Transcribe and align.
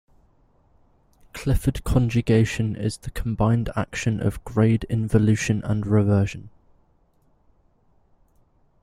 Clifford 1.33 1.83
conjugation 1.83 2.75
is 2.75 2.97
the 2.97 3.11
combined 3.11 3.69
action 3.75 4.19
of 4.19 4.43
grade 4.43 4.83
involution 4.85 5.61
and 5.63 5.85
reversion. 5.85 6.49